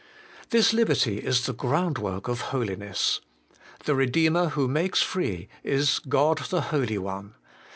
[0.37, 0.47] 7.
[0.49, 3.21] This liberty is the groundwork of holiness.
[3.85, 7.35] The Redeemer who makes free is God the Holy One.